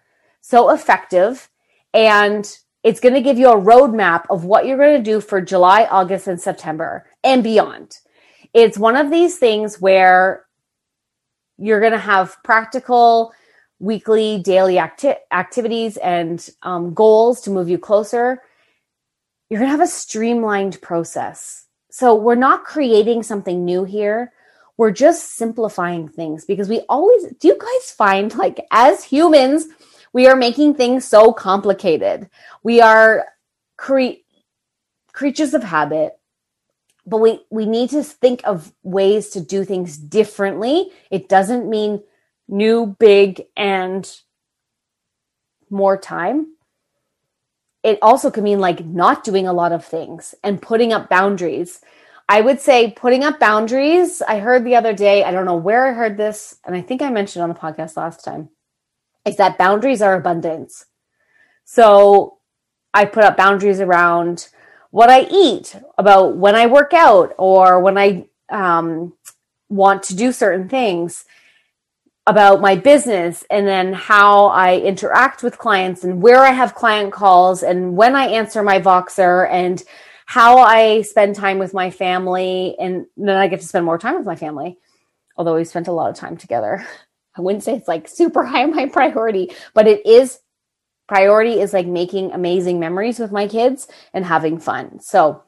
so 0.41 0.71
effective, 0.71 1.47
and 1.93 2.43
it's 2.83 2.99
going 2.99 3.13
to 3.13 3.21
give 3.21 3.37
you 3.37 3.49
a 3.49 3.61
roadmap 3.61 4.23
of 4.31 4.45
what 4.45 4.65
you're 4.65 4.79
going 4.79 4.97
to 4.97 5.11
do 5.11 5.21
for 5.21 5.41
July, 5.41 5.85
August, 5.85 6.25
and 6.25 6.41
September 6.41 7.05
and 7.23 7.43
beyond. 7.43 7.99
It's 8.55 8.79
one 8.79 8.95
of 8.95 9.11
these 9.11 9.37
things 9.37 9.79
where 9.79 10.47
you're 11.59 11.81
going 11.81 11.91
to 11.91 11.99
have 11.99 12.35
practical 12.43 13.31
weekly, 13.77 14.41
daily 14.41 14.79
acti- 14.79 15.21
activities 15.31 15.97
and 15.97 16.49
um, 16.63 16.95
goals 16.95 17.41
to 17.41 17.51
move 17.51 17.69
you 17.69 17.77
closer. 17.77 18.41
You're 19.49 19.59
going 19.59 19.71
to 19.71 19.77
have 19.77 19.87
a 19.87 19.87
streamlined 19.87 20.81
process. 20.81 21.65
So 21.91 22.15
we're 22.15 22.35
not 22.35 22.65
creating 22.65 23.23
something 23.23 23.65
new 23.65 23.83
here. 23.83 24.31
We're 24.77 24.91
just 24.91 25.35
simplifying 25.35 26.07
things 26.07 26.45
because 26.45 26.69
we 26.69 26.81
always, 26.87 27.23
do 27.39 27.47
you 27.49 27.57
guys 27.57 27.91
find 27.91 28.33
like 28.35 28.65
as 28.71 29.03
humans, 29.03 29.67
we 30.13 30.27
are 30.27 30.35
making 30.35 30.75
things 30.75 31.05
so 31.05 31.33
complicated. 31.33 32.29
We 32.63 32.79
are 32.79 33.25
cre- 33.77 34.21
creatures 35.11 35.53
of 35.53 35.63
habit 35.63 36.19
but 37.05 37.17
we 37.17 37.41
we 37.49 37.65
need 37.65 37.89
to 37.89 38.03
think 38.03 38.41
of 38.45 38.71
ways 38.83 39.29
to 39.29 39.41
do 39.41 39.65
things 39.65 39.97
differently 39.97 40.91
it 41.09 41.27
doesn't 41.27 41.69
mean 41.69 42.01
new 42.47 42.95
big 42.99 43.43
and 43.57 44.19
more 45.69 45.97
time 45.97 46.55
it 47.83 47.99
also 48.01 48.29
can 48.31 48.43
mean 48.43 48.59
like 48.59 48.85
not 48.85 49.23
doing 49.23 49.47
a 49.47 49.53
lot 49.53 49.71
of 49.71 49.85
things 49.85 50.35
and 50.43 50.61
putting 50.61 50.93
up 50.93 51.09
boundaries. 51.09 51.81
I 52.27 52.41
would 52.41 52.59
say 52.59 52.91
putting 52.91 53.23
up 53.23 53.39
boundaries 53.39 54.21
i 54.21 54.37
heard 54.37 54.63
the 54.63 54.75
other 54.75 54.93
day 54.93 55.23
i 55.23 55.31
don't 55.31 55.45
know 55.45 55.55
where 55.55 55.87
i 55.87 55.93
heard 55.93 56.15
this 56.15 56.57
and 56.63 56.75
i 56.75 56.81
think 56.81 57.01
i 57.01 57.09
mentioned 57.09 57.41
on 57.41 57.49
the 57.49 57.55
podcast 57.55 57.97
last 57.97 58.23
time 58.23 58.49
is 59.25 59.37
that 59.37 59.57
boundaries 59.57 60.01
are 60.01 60.15
abundance. 60.15 60.85
So 61.65 62.37
i 62.93 63.05
put 63.05 63.23
up 63.23 63.37
boundaries 63.37 63.81
around 63.81 64.49
what 64.91 65.09
I 65.09 65.27
eat, 65.29 65.75
about 65.97 66.37
when 66.37 66.55
I 66.55 66.65
work 66.65 66.93
out 66.93 67.33
or 67.37 67.79
when 67.79 67.97
I 67.97 68.25
um, 68.49 69.13
want 69.69 70.03
to 70.03 70.15
do 70.15 70.31
certain 70.31 70.67
things, 70.67 71.25
about 72.29 72.61
my 72.61 72.75
business, 72.75 73.43
and 73.49 73.67
then 73.67 73.91
how 73.91 74.47
I 74.47 74.77
interact 74.77 75.41
with 75.41 75.57
clients 75.57 76.03
and 76.03 76.21
where 76.21 76.39
I 76.39 76.51
have 76.51 76.75
client 76.75 77.11
calls 77.11 77.63
and 77.63 77.97
when 77.97 78.15
I 78.15 78.27
answer 78.27 78.61
my 78.61 78.79
Voxer 78.79 79.49
and 79.49 79.83
how 80.29 80.59
I 80.59 81.01
spend 81.01 81.35
time 81.35 81.57
with 81.57 81.73
my 81.73 81.89
family. 81.89 82.75
And 82.79 83.07
then 83.17 83.35
I 83.35 83.47
get 83.47 83.61
to 83.61 83.65
spend 83.65 83.83
more 83.83 83.97
time 83.97 84.15
with 84.15 84.27
my 84.27 84.35
family, 84.35 84.77
although 85.35 85.55
we 85.55 85.63
spent 85.63 85.87
a 85.87 85.91
lot 85.91 86.11
of 86.11 86.15
time 86.15 86.37
together. 86.37 86.85
I 87.35 87.41
wouldn't 87.41 87.63
say 87.63 87.75
it's 87.75 87.87
like 87.87 88.07
super 88.07 88.43
high 88.45 88.63
on 88.63 88.75
my 88.75 88.85
priority, 88.85 89.51
but 89.73 89.87
it 89.87 90.05
is 90.05 90.39
priority 91.07 91.59
is 91.59 91.73
like 91.73 91.87
making 91.87 92.31
amazing 92.31 92.79
memories 92.79 93.17
with 93.17 93.31
my 93.31 93.47
kids 93.47 93.87
and 94.13 94.23
having 94.23 94.59
fun. 94.59 94.99
So, 94.99 95.41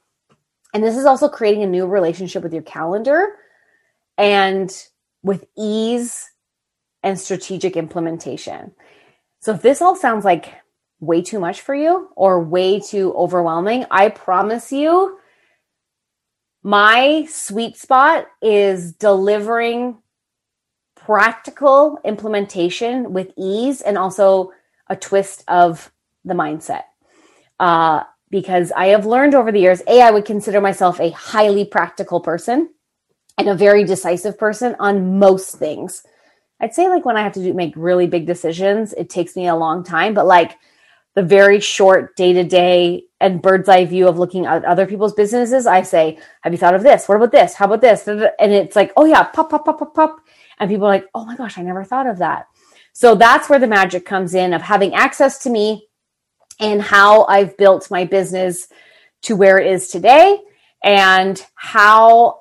and 0.73 0.83
this 0.83 0.97
is 0.97 1.05
also 1.05 1.29
creating 1.29 1.61
a 1.61 1.67
new 1.67 1.85
relationship 1.85 2.41
with 2.41 2.51
your 2.53 2.63
calendar 2.63 3.35
and 4.17 4.75
with 5.21 5.45
ease 5.55 6.30
and 7.03 7.20
strategic 7.20 7.75
implementation. 7.75 8.74
So, 9.39 9.53
if 9.53 9.62
this 9.62 9.81
all 9.81 9.96
sounds 9.96 10.24
like 10.25 10.53
way 11.00 11.22
too 11.22 11.39
much 11.39 11.62
for 11.62 11.74
you 11.74 12.10
or 12.15 12.43
way 12.43 12.79
too 12.79 13.13
overwhelming, 13.13 13.86
I 13.89 14.10
promise 14.10 14.72
you, 14.72 15.17
my 16.63 17.25
sweet 17.29 17.75
spot 17.75 18.27
is 18.41 18.93
delivering 18.93 19.98
practical 20.96 22.00
implementation 22.05 23.13
with 23.13 23.31
ease 23.36 23.81
and 23.81 23.98
also 23.98 24.51
a 24.88 24.96
twist 24.96 25.43
of 25.48 25.91
the 26.24 26.36
mindset. 26.36 26.84
Uh, 27.60 28.03
because 28.29 28.72
I 28.72 28.88
have 28.88 29.05
learned 29.05 29.36
over 29.36 29.51
the 29.51 29.60
years, 29.60 29.81
A, 29.88 30.01
I 30.01 30.12
would 30.12 30.25
consider 30.25 30.62
myself 30.62 31.00
a 31.00 31.10
highly 31.10 31.65
practical 31.65 32.22
person 32.22 32.70
and 33.38 33.50
a 33.50 33.55
very 33.55 33.84
decisive 33.84 34.38
person 34.38 34.75
on 34.79 35.20
most 35.20 35.58
things. 35.58 36.03
I'd 36.61 36.75
say 36.75 36.87
like 36.87 37.03
when 37.03 37.17
I 37.17 37.23
have 37.23 37.33
to 37.33 37.43
do, 37.43 37.53
make 37.53 37.73
really 37.75 38.07
big 38.07 38.27
decisions, 38.27 38.93
it 38.93 39.09
takes 39.09 39.35
me 39.35 39.47
a 39.47 39.55
long 39.55 39.83
time, 39.83 40.13
but 40.13 40.27
like 40.27 40.57
the 41.15 41.23
very 41.23 41.59
short 41.59 42.15
day 42.15 42.33
to 42.33 42.43
day 42.43 43.03
and 43.19 43.41
bird's 43.41 43.67
eye 43.67 43.85
view 43.85 44.07
of 44.07 44.19
looking 44.19 44.45
at 44.45 44.63
other 44.63 44.85
people's 44.85 45.13
businesses, 45.13 45.65
I 45.65 45.81
say, 45.81 46.19
have 46.41 46.53
you 46.53 46.59
thought 46.59 46.75
of 46.75 46.83
this? 46.83 47.09
What 47.09 47.15
about 47.15 47.31
this? 47.31 47.55
How 47.55 47.65
about 47.65 47.81
this? 47.81 48.07
And 48.07 48.29
it's 48.39 48.75
like, 48.75 48.93
oh 48.95 49.05
yeah, 49.05 49.23
pop, 49.23 49.49
pop, 49.49 49.65
pop, 49.65 49.79
pop, 49.79 49.93
pop. 49.93 50.17
And 50.59 50.69
people 50.69 50.85
are 50.85 50.91
like, 50.91 51.07
oh 51.15 51.25
my 51.25 51.35
gosh, 51.35 51.57
I 51.57 51.63
never 51.63 51.83
thought 51.83 52.07
of 52.07 52.19
that. 52.19 52.45
So 52.93 53.15
that's 53.15 53.49
where 53.49 53.59
the 53.59 53.67
magic 53.67 54.05
comes 54.05 54.35
in 54.35 54.53
of 54.53 54.61
having 54.61 54.93
access 54.93 55.39
to 55.43 55.49
me 55.49 55.87
and 56.59 56.81
how 56.81 57.25
I've 57.25 57.57
built 57.57 57.89
my 57.89 58.05
business 58.05 58.67
to 59.23 59.35
where 59.35 59.57
it 59.57 59.67
is 59.67 59.87
today 59.87 60.39
and 60.83 61.43
how 61.55 62.40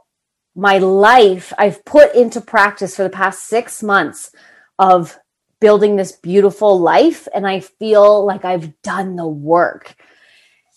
my 0.61 0.77
life 0.77 1.55
I've 1.57 1.83
put 1.87 2.15
into 2.15 2.39
practice 2.43 2.95
for 2.95 3.03
the 3.03 3.09
past 3.09 3.47
six 3.47 3.83
months 3.83 4.31
of 4.79 5.19
building 5.59 5.97
this 5.97 6.13
beautiful 6.13 6.79
life. 6.79 7.27
And 7.35 7.47
I 7.47 7.61
feel 7.61 8.27
like 8.27 8.45
I've 8.45 8.81
done 8.83 9.17
the 9.17 9.27
work. 9.27 9.97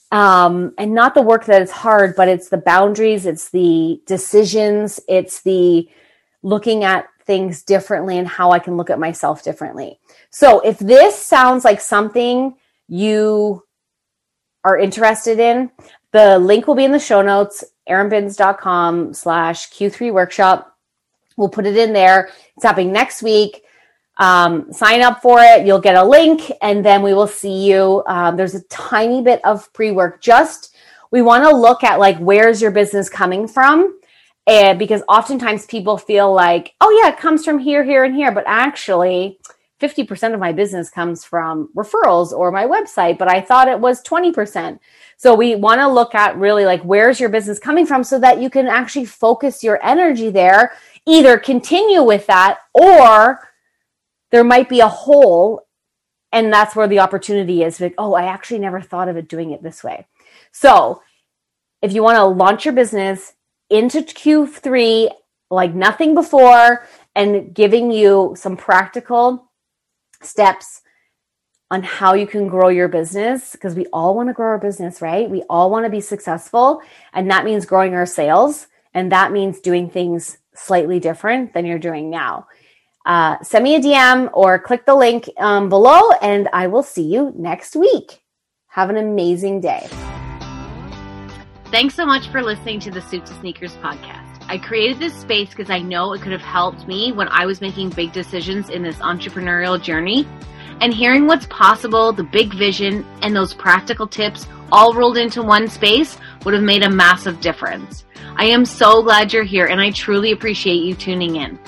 Um, 0.09 0.73
and 0.77 0.93
not 0.93 1.15
the 1.15 1.21
work 1.21 1.43
that 1.45 1.61
is 1.61 1.71
hard, 1.71 2.15
but 2.15 2.29
it's 2.29 2.47
the 2.47 2.57
boundaries, 2.57 3.25
it's 3.25 3.49
the 3.49 4.01
decisions, 4.05 5.01
it's 5.09 5.41
the 5.41 5.89
looking 6.43 6.85
at 6.85 7.07
things 7.25 7.63
differently 7.63 8.17
and 8.17 8.27
how 8.27 8.51
I 8.51 8.59
can 8.59 8.77
look 8.77 8.89
at 8.89 8.99
myself 8.99 9.43
differently. 9.43 9.99
So 10.29 10.61
if 10.61 10.79
this 10.79 11.17
sounds 11.17 11.65
like 11.65 11.81
something 11.81 12.55
you 12.87 13.63
are 14.63 14.77
interested 14.77 15.39
in, 15.39 15.71
the 16.13 16.39
link 16.39 16.67
will 16.67 16.75
be 16.75 16.85
in 16.85 16.93
the 16.93 16.99
show 16.99 17.21
notes, 17.21 17.65
erinbinns.com 17.89 19.13
slash 19.13 19.69
Q3 19.71 20.13
workshop. 20.13 20.77
We'll 21.37 21.49
put 21.49 21.65
it 21.65 21.77
in 21.77 21.93
there. 21.93 22.29
It's 22.55 22.63
happening 22.63 22.91
next 22.91 23.23
week. 23.23 23.63
Um, 24.17 24.71
sign 24.71 25.01
up 25.01 25.21
for 25.21 25.39
it. 25.41 25.65
You'll 25.65 25.81
get 25.81 25.95
a 25.95 26.03
link 26.03 26.51
and 26.61 26.85
then 26.85 27.01
we 27.01 27.13
will 27.13 27.27
see 27.27 27.67
you. 27.67 28.03
Um, 28.07 28.37
there's 28.37 28.55
a 28.55 28.63
tiny 28.63 29.21
bit 29.21 29.43
of 29.43 29.71
pre 29.73 29.91
work. 29.91 30.21
Just 30.21 30.75
we 31.11 31.21
want 31.21 31.43
to 31.43 31.55
look 31.55 31.83
at 31.83 31.99
like, 31.99 32.17
where's 32.17 32.61
your 32.61 32.71
business 32.71 33.09
coming 33.09 33.47
from? 33.47 33.99
And 34.45 34.77
because 34.77 35.01
oftentimes 35.07 35.65
people 35.65 35.97
feel 35.97 36.33
like, 36.33 36.73
oh, 36.81 37.01
yeah, 37.01 37.11
it 37.11 37.17
comes 37.17 37.45
from 37.45 37.59
here, 37.59 37.83
here, 37.83 38.03
and 38.03 38.13
here. 38.13 38.31
But 38.31 38.43
actually, 38.45 39.39
50% 39.81 40.33
of 40.33 40.39
my 40.39 40.51
business 40.51 40.89
comes 40.89 41.25
from 41.25 41.69
referrals 41.75 42.31
or 42.31 42.51
my 42.51 42.65
website, 42.65 43.17
but 43.17 43.29
I 43.29 43.41
thought 43.41 43.67
it 43.67 43.79
was 43.79 44.01
20%. 44.03 44.79
So 45.17 45.35
we 45.35 45.55
want 45.55 45.81
to 45.81 45.87
look 45.87 46.15
at 46.15 46.37
really 46.37 46.65
like 46.65 46.81
where's 46.83 47.19
your 47.19 47.29
business 47.29 47.59
coming 47.59 47.85
from 47.85 48.03
so 48.03 48.19
that 48.19 48.41
you 48.41 48.49
can 48.49 48.67
actually 48.67 49.05
focus 49.05 49.63
your 49.63 49.83
energy 49.83 50.29
there, 50.29 50.73
either 51.05 51.37
continue 51.37 52.03
with 52.03 52.25
that 52.27 52.59
or 52.73 53.39
there 54.31 54.43
might 54.43 54.69
be 54.69 54.79
a 54.79 54.87
hole. 54.87 55.61
And 56.31 56.51
that's 56.51 56.75
where 56.75 56.87
the 56.87 56.99
opportunity 56.99 57.63
is. 57.63 57.79
Like, 57.79 57.93
oh, 57.97 58.13
I 58.13 58.25
actually 58.25 58.59
never 58.59 58.81
thought 58.81 59.09
of 59.09 59.17
it 59.17 59.27
doing 59.27 59.51
it 59.51 59.61
this 59.61 59.83
way. 59.83 60.07
So 60.51 61.01
if 61.81 61.93
you 61.93 62.01
want 62.01 62.17
to 62.17 62.23
launch 62.23 62.65
your 62.65 62.73
business, 62.73 63.33
into 63.69 64.01
Q3 64.01 65.09
like 65.49 65.73
nothing 65.73 66.13
before 66.13 66.85
and 67.15 67.53
giving 67.53 67.91
you 67.91 68.33
some 68.37 68.55
practical 68.55 69.51
steps 70.25 70.81
on 71.71 71.81
how 71.81 72.13
you 72.13 72.27
can 72.27 72.47
grow 72.47 72.69
your 72.69 72.87
business 72.87 73.53
because 73.53 73.73
we 73.73 73.87
all 73.87 74.15
want 74.15 74.29
to 74.29 74.33
grow 74.33 74.47
our 74.47 74.59
business, 74.59 75.01
right? 75.01 75.29
We 75.29 75.41
all 75.49 75.71
want 75.71 75.85
to 75.85 75.89
be 75.89 76.01
successful. 76.01 76.81
And 77.13 77.31
that 77.31 77.45
means 77.45 77.65
growing 77.65 77.95
our 77.95 78.05
sales. 78.05 78.67
And 78.93 79.11
that 79.11 79.31
means 79.31 79.59
doing 79.59 79.89
things 79.89 80.37
slightly 80.53 80.99
different 80.99 81.53
than 81.53 81.65
you're 81.65 81.79
doing 81.79 82.09
now. 82.09 82.47
Uh, 83.05 83.37
send 83.41 83.63
me 83.63 83.75
a 83.75 83.79
DM 83.79 84.29
or 84.33 84.59
click 84.59 84.85
the 84.85 84.95
link 84.95 85.29
um, 85.37 85.67
below, 85.67 86.11
and 86.21 86.47
I 86.53 86.67
will 86.67 86.83
see 86.83 87.03
you 87.03 87.33
next 87.35 87.75
week. 87.75 88.21
Have 88.67 88.89
an 88.89 88.97
amazing 88.97 89.61
day. 89.61 89.87
Thanks 91.65 91.95
so 91.95 92.05
much 92.05 92.29
for 92.29 92.41
listening 92.41 92.79
to 92.81 92.91
the 92.91 93.01
Suit 93.01 93.25
to 93.25 93.33
Sneakers 93.39 93.73
podcast. 93.77 94.32
I 94.47 94.57
created 94.57 94.99
this 94.99 95.13
space 95.13 95.49
because 95.49 95.69
I 95.69 95.79
know 95.79 96.13
it 96.13 96.21
could 96.21 96.31
have 96.31 96.41
helped 96.41 96.87
me 96.87 97.11
when 97.11 97.27
I 97.29 97.45
was 97.45 97.61
making 97.61 97.89
big 97.89 98.11
decisions 98.11 98.69
in 98.69 98.83
this 98.83 98.97
entrepreneurial 98.97 99.81
journey. 99.81 100.27
And 100.81 100.93
hearing 100.93 101.27
what's 101.27 101.45
possible, 101.47 102.11
the 102.11 102.23
big 102.23 102.53
vision, 102.53 103.05
and 103.21 103.35
those 103.35 103.53
practical 103.53 104.07
tips 104.07 104.47
all 104.71 104.93
rolled 104.93 105.17
into 105.17 105.41
one 105.41 105.67
space 105.67 106.17
would 106.43 106.53
have 106.53 106.63
made 106.63 106.83
a 106.83 106.89
massive 106.89 107.39
difference. 107.39 108.05
I 108.35 108.45
am 108.45 108.65
so 108.65 109.03
glad 109.03 109.31
you're 109.31 109.43
here 109.43 109.67
and 109.67 109.79
I 109.79 109.91
truly 109.91 110.31
appreciate 110.31 110.83
you 110.83 110.95
tuning 110.95 111.35
in. 111.35 111.59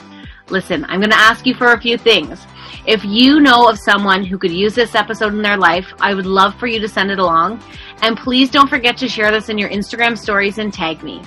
Listen, 0.49 0.85
I'm 0.85 0.99
going 0.99 1.11
to 1.11 1.17
ask 1.17 1.45
you 1.45 1.53
for 1.53 1.73
a 1.73 1.81
few 1.81 1.97
things. 1.97 2.45
If 2.87 3.03
you 3.03 3.39
know 3.39 3.67
of 3.67 3.79
someone 3.79 4.23
who 4.23 4.37
could 4.37 4.51
use 4.51 4.75
this 4.75 4.95
episode 4.95 5.33
in 5.33 5.41
their 5.41 5.57
life, 5.57 5.91
I 5.99 6.13
would 6.13 6.25
love 6.25 6.55
for 6.59 6.67
you 6.67 6.79
to 6.79 6.87
send 6.87 7.09
it 7.09 7.19
along. 7.19 7.63
And 8.01 8.17
please 8.17 8.51
don't 8.51 8.69
forget 8.69 8.97
to 8.97 9.07
share 9.07 9.31
this 9.31 9.49
in 9.49 9.57
your 9.57 9.69
Instagram 9.69 10.17
stories 10.17 10.57
and 10.57 10.71
tag 10.71 11.01
me. 11.01 11.21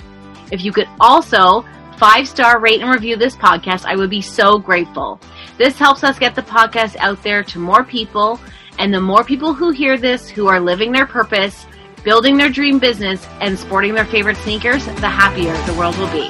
If 0.51 0.63
you 0.63 0.71
could 0.71 0.87
also 0.99 1.65
five 1.97 2.27
star 2.27 2.59
rate 2.59 2.81
and 2.81 2.89
review 2.89 3.17
this 3.17 3.35
podcast, 3.35 3.85
I 3.85 3.95
would 3.95 4.09
be 4.09 4.21
so 4.21 4.57
grateful. 4.57 5.19
This 5.57 5.77
helps 5.77 6.03
us 6.03 6.17
get 6.17 6.35
the 6.35 6.41
podcast 6.41 6.95
out 6.97 7.21
there 7.23 7.43
to 7.43 7.59
more 7.59 7.83
people. 7.83 8.39
And 8.77 8.93
the 8.93 9.01
more 9.01 9.25
people 9.25 9.53
who 9.53 9.71
hear 9.71 9.97
this, 9.97 10.29
who 10.29 10.47
are 10.47 10.59
living 10.59 10.93
their 10.93 11.05
purpose, 11.05 11.67
building 12.03 12.37
their 12.37 12.49
dream 12.49 12.79
business, 12.79 13.27
and 13.41 13.59
sporting 13.59 13.93
their 13.93 14.05
favorite 14.05 14.37
sneakers, 14.37 14.85
the 14.85 15.09
happier 15.09 15.55
the 15.65 15.77
world 15.77 15.97
will 15.97 16.11
be. 16.11 16.29